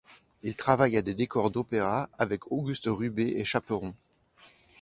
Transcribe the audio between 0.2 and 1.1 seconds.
Il travaille à